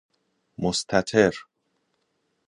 [0.57, 1.35] مستتر